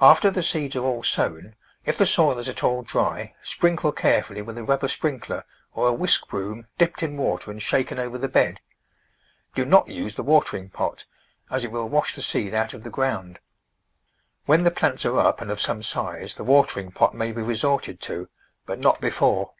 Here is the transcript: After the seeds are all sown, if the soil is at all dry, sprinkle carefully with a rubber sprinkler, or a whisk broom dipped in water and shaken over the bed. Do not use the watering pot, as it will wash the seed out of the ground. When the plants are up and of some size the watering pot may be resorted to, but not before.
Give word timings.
After 0.00 0.30
the 0.30 0.44
seeds 0.44 0.76
are 0.76 0.84
all 0.84 1.02
sown, 1.02 1.56
if 1.84 1.98
the 1.98 2.06
soil 2.06 2.38
is 2.38 2.48
at 2.48 2.62
all 2.62 2.82
dry, 2.84 3.34
sprinkle 3.42 3.90
carefully 3.90 4.40
with 4.40 4.56
a 4.58 4.62
rubber 4.62 4.86
sprinkler, 4.86 5.42
or 5.74 5.88
a 5.88 5.92
whisk 5.92 6.28
broom 6.28 6.68
dipped 6.78 7.02
in 7.02 7.16
water 7.16 7.50
and 7.50 7.60
shaken 7.60 7.98
over 7.98 8.16
the 8.16 8.28
bed. 8.28 8.60
Do 9.56 9.64
not 9.64 9.88
use 9.88 10.14
the 10.14 10.22
watering 10.22 10.68
pot, 10.70 11.04
as 11.50 11.64
it 11.64 11.72
will 11.72 11.88
wash 11.88 12.14
the 12.14 12.22
seed 12.22 12.54
out 12.54 12.74
of 12.74 12.84
the 12.84 12.90
ground. 12.90 13.40
When 14.44 14.62
the 14.62 14.70
plants 14.70 15.04
are 15.04 15.18
up 15.18 15.40
and 15.40 15.50
of 15.50 15.60
some 15.60 15.82
size 15.82 16.36
the 16.36 16.44
watering 16.44 16.92
pot 16.92 17.12
may 17.12 17.32
be 17.32 17.42
resorted 17.42 17.98
to, 18.02 18.28
but 18.66 18.78
not 18.78 19.00
before. 19.00 19.52